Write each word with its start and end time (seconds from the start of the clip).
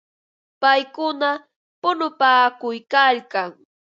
Paykuna 0.61 1.29
punupaakuykalkan. 1.81 3.49